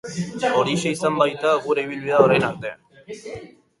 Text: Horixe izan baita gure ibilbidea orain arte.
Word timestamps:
Horixe 0.61 0.93
izan 0.95 1.19
baita 1.21 1.51
gure 1.67 1.85
ibilbidea 1.89 2.25
orain 2.29 2.47
arte. 2.51 2.77